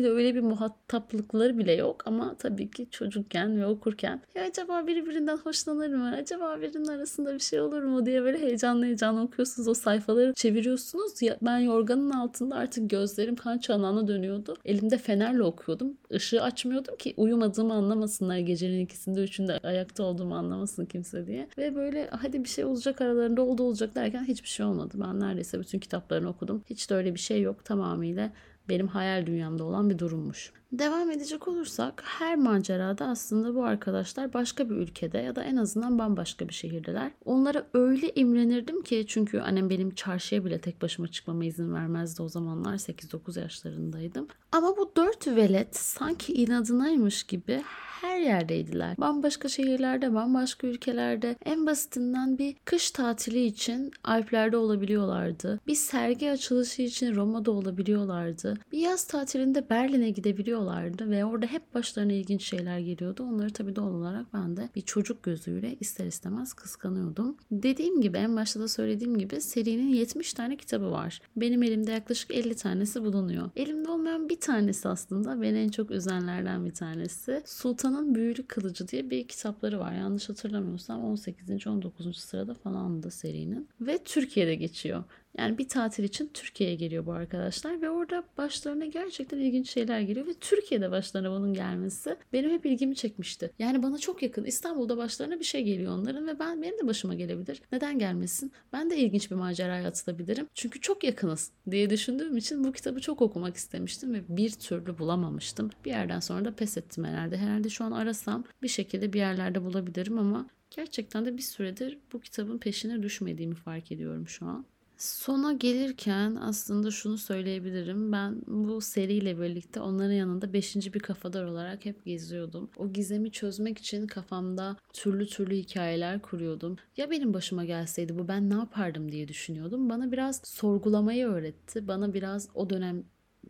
Birbirleriyle 0.04 0.10
öyle 0.10 0.36
bir 0.36 0.42
muhataplıkları 0.42 1.58
bile 1.58 1.74
yok 1.74 2.02
ama 2.06 2.36
tabii 2.38 2.72
ki 2.72 2.88
çocukken 2.92 3.58
ve 3.62 3.66
okurken 3.66 4.22
ya 4.36 4.44
acaba 4.44 4.88
birbirinden 4.88 5.38
hoşlanır 5.38 5.90
mı? 5.90 6.16
Acaba 6.18 6.62
birinin 6.62 6.88
arasında 6.88 7.34
bir 7.34 7.40
şey 7.40 7.62
olur 7.62 7.84
mu 7.84 8.06
diye 8.06 8.24
böyle 8.24 8.40
heyecanlı 8.40 8.86
heyecanlı 8.86 9.22
okuyorsunuz 9.22 9.68
o 9.68 9.74
sayfaları 9.74 10.34
çeviriyorsunuz. 10.34 11.22
Ya 11.22 11.38
ben 11.42 11.58
yorganın 11.58 12.10
altında 12.10 12.56
artık 12.56 12.90
gözlerim 12.90 13.36
kan 13.36 13.58
çanağına 13.58 14.08
dönüyordu. 14.08 14.56
Elimde 14.66 14.98
fenerle 14.98 15.44
okuyordum. 15.44 15.98
Işığı 16.10 16.42
açmıyordum 16.42 16.96
ki 16.98 17.14
uyumadığımı 17.18 17.74
anlamasınlar 17.74 18.38
gecenin 18.38 18.80
ikisinde 18.80 19.24
üçünde 19.24 19.60
ayakta 19.64 20.04
olduğumu 20.04 20.36
anlamasın 20.36 20.86
kimse 20.86 21.28
diye. 21.28 21.48
Ve 21.58 21.76
böyle 21.76 22.10
hadi 22.12 22.44
bir 22.44 22.50
şey 22.50 22.66
olacak 22.66 23.02
aralarında 23.02 23.42
oldu 23.42 23.64
olacak 23.64 23.96
derken 23.96 24.24
hiçbir 24.24 24.48
şey 24.48 24.66
olmadı. 24.66 24.98
Ben 24.98 25.20
neredeyse 25.20 25.60
bütün 25.60 25.80
kitaplarını 25.80 26.30
okudum. 26.30 26.64
Hiç 26.70 26.90
de 26.90 26.96
öyle 26.96 27.14
bir 27.14 27.20
şey 27.20 27.42
yok. 27.42 27.66
Tamamıyla 27.66 28.32
benim 28.70 28.88
hayal 28.88 29.26
dünyamda 29.26 29.64
olan 29.64 29.90
bir 29.90 30.00
durummuş. 30.00 30.52
Devam 30.72 31.12
edecek 31.12 31.48
olursak 31.48 32.04
her 32.06 32.36
macerada 32.36 33.06
aslında 33.06 33.56
bu 33.56 33.66
arkadaşlar 33.66 34.34
başka 34.34 34.70
bir 34.70 34.76
ülkede 34.76 35.18
ya 35.18 35.36
da 35.36 35.44
en 35.44 35.56
azından 35.56 36.00
bambaşka 36.00 36.50
bir 36.50 36.54
şehirdeler. 36.54 37.12
Onlara 37.26 37.68
öyle 37.74 38.12
imrenirdim 38.16 38.84
ki 38.84 39.06
çünkü 39.08 39.40
annem 39.40 39.70
benim 39.70 39.96
çarşıya 39.96 40.46
bile 40.46 40.62
tek 40.62 40.82
başıma 40.82 41.08
çıkmama 41.08 41.46
izin 41.46 41.74
vermezdi 41.74 42.22
o 42.22 42.30
zamanlar 42.30 42.74
8-9 42.74 43.40
yaşlarındaydım. 43.40 44.28
Ama 44.52 44.78
bu 44.78 44.92
dört 44.96 45.28
velet 45.28 45.76
sanki 45.76 46.34
inadınaymış 46.34 47.24
gibi 47.24 47.64
her 48.04 48.20
yerdeydiler. 48.20 48.98
Bambaşka 48.98 49.50
şehirlerde, 49.50 50.14
bambaşka 50.14 50.68
ülkelerde 50.68 51.36
en 51.46 51.66
basitinden 51.66 52.38
bir 52.38 52.56
kış 52.66 52.92
tatili 52.92 53.46
için 53.46 53.92
Alplerde 54.04 54.58
olabiliyorlardı. 54.58 55.60
Bir 55.68 55.76
sergi 55.76 56.32
açılışı 56.32 56.82
için 56.82 57.16
Roma'da 57.16 57.52
olabiliyorlardı. 57.52 58.58
Bir 58.72 58.80
yaz 58.80 59.04
tatilinde 59.04 59.70
Berlin'e 59.70 60.10
gidebiliyorlardı 60.10 61.10
ve 61.10 61.26
orada 61.26 61.46
hep 61.46 61.74
başlarına 61.74 62.14
ilginç 62.14 62.44
şeyler 62.44 62.80
geliyordu. 62.80 63.24
Onları 63.24 63.50
tabii 63.50 63.76
doğal 63.76 63.94
olarak 63.94 64.34
ben 64.34 64.58
de 64.58 64.70
bir 64.76 64.82
çocuk 64.82 65.24
gözüyle 65.24 65.76
ister 65.80 66.06
istemez 66.06 66.54
kıskanıyordum. 66.54 67.38
Dediğim 67.52 68.02
gibi 68.02 68.18
en 68.18 68.36
başta 68.36 68.60
da 68.60 68.68
söylediğim 68.68 69.18
gibi 69.18 69.42
serinin 69.42 69.94
70 69.94 70.34
tane 70.34 70.56
kitabı 70.58 70.92
var. 70.92 71.22
Benim 71.36 71.64
elimde 71.64 71.92
yaklaşık 71.92 72.36
50 72.36 72.56
tanesi 72.56 73.04
bulunuyor. 73.04 73.50
Elimde 73.56 73.90
olmayan 73.90 74.30
bir 74.30 74.40
tanesi 74.40 74.88
aslında 74.88 75.42
beni 75.42 75.58
en 75.58 75.70
çok 75.70 75.92
üzenlerden 75.92 76.66
bir 76.66 76.74
tanesi. 76.74 77.44
Sultan 77.46 77.93
Sultan'ın 77.94 78.16
Büyülü 78.16 78.48
Kılıcı 78.48 78.88
diye 78.88 79.10
bir 79.10 79.28
kitapları 79.28 79.80
var. 79.80 79.94
Yanlış 79.94 80.30
hatırlamıyorsam 80.30 81.04
18. 81.04 81.68
19. 81.68 82.18
sırada 82.18 82.54
falan 82.54 83.04
da 83.04 83.12
serinin. 83.12 83.70
Ve 83.82 83.98
Türkiye'de 84.04 84.56
geçiyor. 84.56 85.04
Yani 85.38 85.58
bir 85.58 85.68
tatil 85.68 86.04
için 86.04 86.32
Türkiye'ye 86.34 86.76
geliyor 86.76 87.06
bu 87.06 87.12
arkadaşlar 87.12 87.82
ve 87.82 87.90
orada 87.90 88.24
başlarına 88.38 88.86
gerçekten 88.86 89.38
ilginç 89.38 89.70
şeyler 89.70 90.00
geliyor 90.00 90.28
ve 90.28 90.34
Türkiye'de 90.34 90.92
başlarına 90.92 91.32
bunun 91.32 91.54
gelmesi 91.54 92.16
benim 92.34 92.52
hep 92.52 92.66
ilgimi 92.66 92.96
çekmişti. 92.96 93.52
Yani 93.60 93.84
bana 93.84 93.98
çok 93.98 94.24
yakın 94.24 94.44
İstanbul'da 94.44 94.98
başlarına 94.98 95.40
bir 95.40 95.46
şey 95.46 95.64
geliyor 95.64 95.98
onların 95.98 96.28
ve 96.28 96.40
ben 96.40 96.62
benim 96.62 96.80
de 96.80 96.88
başıma 96.88 97.14
gelebilir. 97.14 97.62
Neden 97.72 98.00
gelmesin? 98.00 98.52
Ben 98.74 98.90
de 98.90 98.98
ilginç 98.98 99.32
bir 99.32 99.36
maceraya 99.36 99.88
atılabilirim. 99.88 100.48
Çünkü 100.54 100.82
çok 100.82 101.04
yakınız 101.04 101.52
diye 101.72 101.90
düşündüğüm 101.90 102.38
için 102.38 102.64
bu 102.64 102.72
kitabı 102.72 103.02
çok 103.02 103.22
okumak 103.22 103.56
istemiştim 103.56 104.14
ve 104.14 104.22
bir 104.30 104.52
türlü 104.52 104.98
bulamamıştım. 104.98 105.70
Bir 105.86 105.90
yerden 105.90 106.20
sonra 106.20 106.46
da 106.46 106.56
pes 106.56 106.78
ettim 106.78 107.04
herhalde. 107.04 107.38
Herhalde 107.38 107.70
şu 107.70 107.84
an 107.84 107.92
arasam 107.92 108.44
bir 108.62 108.68
şekilde 108.68 109.14
bir 109.14 109.20
yerlerde 109.20 109.64
bulabilirim 109.64 110.20
ama 110.20 110.48
gerçekten 110.72 111.26
de 111.26 111.38
bir 111.38 111.42
süredir 111.42 111.98
bu 112.14 112.20
kitabın 112.20 112.58
peşine 112.58 113.04
düşmediğimi 113.04 113.56
fark 113.56 113.92
ediyorum 113.92 114.28
şu 114.28 114.46
an. 114.46 114.66
Sona 115.04 115.54
gelirken 115.54 116.36
aslında 116.36 116.92
şunu 116.92 117.18
söyleyebilirim. 117.18 118.12
Ben 118.12 118.42
bu 118.48 118.82
seriyle 118.82 119.40
birlikte 119.40 119.80
onların 119.80 120.14
yanında 120.14 120.54
beşinci 120.54 120.94
bir 120.94 121.00
kafadar 121.00 121.44
olarak 121.44 121.86
hep 121.86 122.06
geziyordum. 122.06 122.70
O 122.78 122.94
gizemi 122.94 123.32
çözmek 123.32 123.78
için 123.78 124.08
kafamda 124.08 124.78
türlü 124.94 125.28
türlü 125.28 125.56
hikayeler 125.56 126.22
kuruyordum. 126.22 126.76
Ya 126.98 127.12
benim 127.12 127.34
başıma 127.34 127.66
gelseydi 127.66 128.20
bu 128.20 128.28
ben 128.28 128.50
ne 128.50 128.54
yapardım 128.54 129.12
diye 129.12 129.28
düşünüyordum. 129.28 129.90
Bana 129.90 130.12
biraz 130.12 130.42
sorgulamayı 130.44 131.28
öğretti. 131.28 131.88
Bana 131.88 132.14
biraz 132.14 132.50
o 132.54 132.70
dönem 132.70 133.04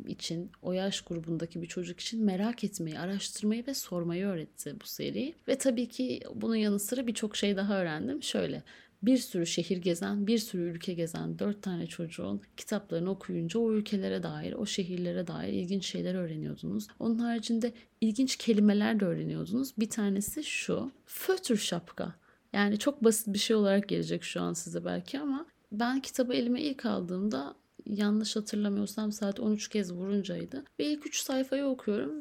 için, 0.08 0.52
o 0.62 0.72
yaş 0.72 1.02
grubundaki 1.02 1.62
bir 1.62 1.68
çocuk 1.68 2.00
için 2.00 2.26
merak 2.26 2.64
etmeyi, 2.64 3.00
araştırmayı 3.00 3.68
ve 3.68 3.74
sormayı 3.74 4.26
öğretti 4.26 4.76
bu 4.82 4.86
seri. 4.86 5.34
Ve 5.48 5.58
tabii 5.58 5.88
ki 5.88 6.20
bunun 6.36 6.56
yanı 6.56 6.80
sıra 6.80 7.08
birçok 7.08 7.36
şey 7.36 7.58
daha 7.58 7.80
öğrendim. 7.80 8.24
Şöyle, 8.24 8.64
bir 9.06 9.18
sürü 9.18 9.46
şehir 9.46 9.78
gezen, 9.78 10.28
bir 10.28 10.38
sürü 10.38 10.62
ülke 10.62 10.94
gezen 10.94 11.40
dört 11.40 11.62
tane 11.62 11.88
çocuğun 11.88 12.42
kitaplarını 12.58 13.10
okuyunca 13.10 13.60
o 13.60 13.74
ülkelere 13.74 14.24
dair, 14.24 14.54
o 14.54 14.66
şehirlere 14.66 15.28
dair 15.28 15.54
ilginç 15.54 15.86
şeyler 15.86 16.16
öğreniyordunuz. 16.16 16.88
Onun 17.00 17.20
haricinde 17.20 17.74
ilginç 18.02 18.36
kelimeler 18.36 19.00
de 19.00 19.06
öğreniyordunuz. 19.06 19.78
Bir 19.78 19.90
tanesi 19.90 20.44
şu, 20.44 20.92
fötür 21.06 21.58
şapka. 21.58 22.16
Yani 22.54 22.80
çok 22.80 23.04
basit 23.04 23.34
bir 23.34 23.40
şey 23.40 23.56
olarak 23.56 23.90
gelecek 23.90 24.24
şu 24.24 24.42
an 24.42 24.54
size 24.54 24.86
belki 24.86 25.20
ama 25.20 25.46
ben 25.72 26.00
kitabı 26.00 26.34
elime 26.34 26.62
ilk 26.62 26.86
aldığımda 26.86 27.56
yanlış 27.86 28.36
hatırlamıyorsam 28.36 29.12
saat 29.12 29.40
13 29.40 29.68
kez 29.68 29.94
vuruncaydı. 29.94 30.64
Ve 30.80 30.86
ilk 30.86 31.08
3 31.08 31.20
sayfayı 31.20 31.66
okuyorum. 31.66 32.14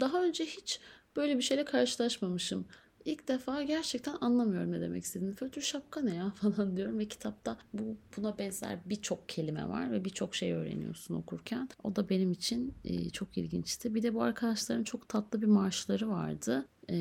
Daha 0.00 0.24
önce 0.24 0.44
hiç 0.44 0.80
böyle 1.16 1.36
bir 1.36 1.42
şeyle 1.42 1.64
karşılaşmamışım 1.64 2.66
ilk 3.08 3.28
defa 3.28 3.62
gerçekten 3.62 4.14
anlamıyorum 4.20 4.72
ne 4.72 4.80
demek 4.80 5.04
istediğini. 5.04 5.34
Fötür 5.34 5.62
şapka 5.62 6.00
ne 6.00 6.14
ya 6.14 6.30
falan 6.34 6.76
diyorum 6.76 6.98
ve 6.98 7.04
kitapta 7.04 7.56
bu 7.72 7.96
buna 8.16 8.38
benzer 8.38 8.78
birçok 8.86 9.28
kelime 9.28 9.68
var 9.68 9.92
ve 9.92 10.04
birçok 10.04 10.34
şey 10.34 10.52
öğreniyorsun 10.52 11.14
okurken. 11.14 11.68
O 11.84 11.96
da 11.96 12.08
benim 12.08 12.32
için 12.32 12.74
e, 12.84 13.10
çok 13.10 13.38
ilginçti. 13.38 13.94
Bir 13.94 14.02
de 14.02 14.14
bu 14.14 14.22
arkadaşların 14.22 14.84
çok 14.84 15.08
tatlı 15.08 15.42
bir 15.42 15.46
marşları 15.46 16.08
vardı. 16.10 16.66
E, 16.90 16.96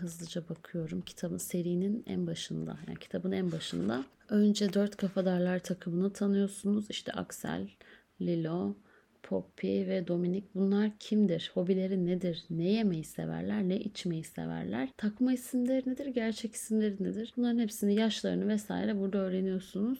hızlıca 0.00 0.48
bakıyorum. 0.48 1.00
Kitabın 1.00 1.38
serinin 1.38 2.02
en 2.06 2.26
başında, 2.26 2.78
yani 2.86 2.98
kitabın 2.98 3.32
en 3.32 3.52
başında. 3.52 4.04
Önce 4.28 4.72
dört 4.72 4.96
kafadarlar 4.96 5.58
takımını 5.58 6.12
tanıyorsunuz. 6.12 6.86
İşte 6.90 7.12
Axel, 7.12 7.68
Lilo, 8.20 8.74
Poppy 9.22 9.86
ve 9.86 10.06
Dominik 10.06 10.54
bunlar 10.54 10.90
kimdir? 10.98 11.50
Hobileri 11.54 12.06
nedir? 12.06 12.44
Ne 12.50 12.68
yemeyi 12.68 13.04
severler? 13.04 13.68
Ne 13.68 13.76
içmeyi 13.76 14.24
severler? 14.24 14.88
Takma 14.96 15.32
isimleri 15.32 15.90
nedir? 15.90 16.06
Gerçek 16.06 16.54
isimleri 16.54 17.02
nedir? 17.02 17.32
Bunların 17.36 17.58
hepsini, 17.58 17.94
yaşlarını 17.94 18.48
vesaire 18.48 18.98
burada 18.98 19.18
öğreniyorsunuz. 19.18 19.98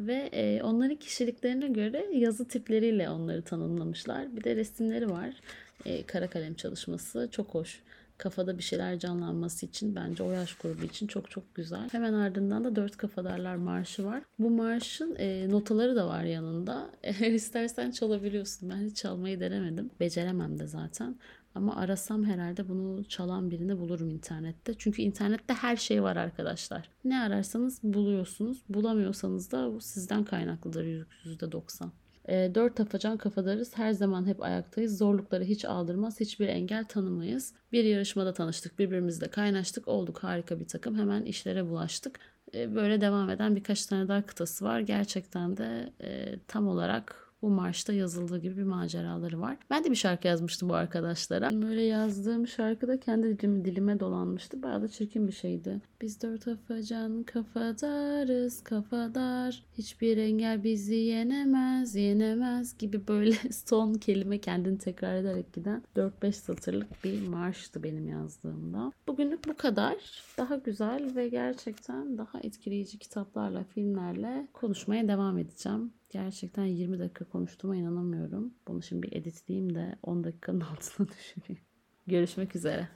Ve 0.00 0.30
e, 0.32 0.62
onların 0.62 0.96
kişiliklerine 0.96 1.68
göre 1.68 2.06
yazı 2.12 2.48
tipleriyle 2.48 3.10
onları 3.10 3.42
tanımlamışlar. 3.42 4.36
Bir 4.36 4.44
de 4.44 4.56
resimleri 4.56 5.10
var. 5.10 5.40
E, 5.84 6.02
kara 6.02 6.30
kalem 6.30 6.54
çalışması 6.54 7.28
çok 7.30 7.54
hoş 7.54 7.82
kafada 8.18 8.58
bir 8.58 8.62
şeyler 8.62 8.98
canlanması 8.98 9.66
için 9.66 9.94
bence 9.94 10.22
o 10.22 10.30
yaş 10.30 10.54
grubu 10.54 10.84
için 10.84 11.06
çok 11.06 11.30
çok 11.30 11.54
güzel. 11.54 11.88
Hemen 11.92 12.12
ardından 12.12 12.64
da 12.64 12.76
Dört 12.76 12.96
Kafadarlar 12.96 13.56
Marşı 13.56 14.04
var. 14.04 14.22
Bu 14.38 14.50
marşın 14.50 15.16
e, 15.18 15.50
notaları 15.50 15.96
da 15.96 16.08
var 16.08 16.24
yanında. 16.24 16.90
Eğer 17.02 17.32
istersen 17.32 17.90
çalabiliyorsun. 17.90 18.70
Ben 18.70 18.76
hiç 18.76 18.96
çalmayı 18.96 19.40
denemedim. 19.40 19.90
Beceremem 20.00 20.58
de 20.58 20.66
zaten. 20.66 21.16
Ama 21.54 21.76
arasam 21.76 22.24
herhalde 22.24 22.68
bunu 22.68 23.04
çalan 23.04 23.50
birini 23.50 23.78
bulurum 23.78 24.10
internette. 24.10 24.74
Çünkü 24.78 25.02
internette 25.02 25.54
her 25.54 25.76
şey 25.76 26.02
var 26.02 26.16
arkadaşlar. 26.16 26.88
Ne 27.04 27.20
ararsanız 27.20 27.82
buluyorsunuz. 27.82 28.62
Bulamıyorsanız 28.68 29.52
da 29.52 29.74
bu 29.74 29.80
sizden 29.80 30.24
kaynaklıdır 30.24 31.06
%90. 31.24 31.88
E, 32.28 32.54
dört 32.54 32.80
afacan 32.80 33.16
kafadarız. 33.16 33.76
Her 33.76 33.92
zaman 33.92 34.26
hep 34.26 34.42
ayaktayız. 34.42 34.98
Zorlukları 34.98 35.44
hiç 35.44 35.64
aldırmaz. 35.64 36.20
Hiçbir 36.20 36.48
engel 36.48 36.84
tanımayız. 36.84 37.54
Bir 37.72 37.84
yarışmada 37.84 38.32
tanıştık. 38.32 38.78
Birbirimizle 38.78 39.28
kaynaştık. 39.28 39.88
Olduk 39.88 40.18
harika 40.18 40.60
bir 40.60 40.68
takım. 40.68 40.98
Hemen 40.98 41.22
işlere 41.22 41.68
bulaştık. 41.68 42.20
E, 42.54 42.74
böyle 42.74 43.00
devam 43.00 43.30
eden 43.30 43.56
birkaç 43.56 43.86
tane 43.86 44.08
daha 44.08 44.26
kıtası 44.26 44.64
var. 44.64 44.80
Gerçekten 44.80 45.56
de 45.56 45.92
e, 46.00 46.38
tam 46.48 46.68
olarak 46.68 47.23
bu 47.44 47.50
marşta 47.50 47.92
yazıldığı 47.92 48.38
gibi 48.38 48.56
bir 48.56 48.62
maceraları 48.62 49.40
var. 49.40 49.56
Ben 49.70 49.84
de 49.84 49.90
bir 49.90 49.96
şarkı 49.96 50.28
yazmıştım 50.28 50.68
bu 50.68 50.74
arkadaşlara. 50.74 51.50
Böyle 51.50 51.82
yazdığım 51.82 52.46
şarkıda 52.46 53.00
kendi 53.00 53.38
dilim, 53.38 53.64
dilime 53.64 54.00
dolanmıştı. 54.00 54.62
Bayağı 54.62 54.82
da 54.82 54.88
çirkin 54.88 55.28
bir 55.28 55.32
şeydi. 55.32 55.80
Biz 56.00 56.22
dört 56.22 56.48
afacan 56.48 57.22
kafadarız 57.22 58.64
kafadar. 58.64 59.62
Hiçbir 59.78 60.16
engel 60.16 60.64
bizi 60.64 60.94
yenemez 60.94 61.94
yenemez 61.94 62.78
gibi 62.78 63.08
böyle 63.08 63.34
son 63.66 63.94
kelime 63.94 64.38
kendini 64.38 64.78
tekrar 64.78 65.14
ederek 65.14 65.52
giden 65.52 65.82
4-5 65.96 66.32
satırlık 66.32 67.04
bir 67.04 67.28
marştı 67.28 67.82
benim 67.82 68.08
yazdığımda. 68.08 68.92
Bugünlük 69.08 69.48
bu 69.48 69.56
kadar. 69.56 69.94
Daha 70.38 70.56
güzel 70.56 71.16
ve 71.16 71.28
gerçekten 71.28 72.18
daha 72.18 72.40
etkileyici 72.40 72.98
kitaplarla, 72.98 73.64
filmlerle 73.64 74.48
konuşmaya 74.52 75.08
devam 75.08 75.38
edeceğim. 75.38 75.92
Gerçekten 76.14 76.64
20 76.64 76.98
dakika 76.98 77.24
konuştuğuma 77.24 77.76
inanamıyorum. 77.76 78.54
Bunu 78.68 78.82
şimdi 78.82 79.08
editleyeyim 79.12 79.74
de 79.74 79.98
10 80.02 80.24
dakikanın 80.24 80.60
altına 80.60 81.08
düşüreyim. 81.18 81.62
Görüşmek 82.06 82.56
üzere. 82.56 82.88